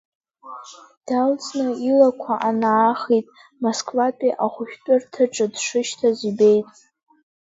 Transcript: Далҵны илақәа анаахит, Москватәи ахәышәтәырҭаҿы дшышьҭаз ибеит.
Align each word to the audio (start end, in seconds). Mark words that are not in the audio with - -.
Далҵны 1.07 1.67
илақәа 1.89 2.33
анаахит, 2.49 3.27
Москватәи 3.61 4.39
ахәышәтәырҭаҿы 4.45 5.45
дшышьҭаз 5.53 6.17
ибеит. 6.29 6.67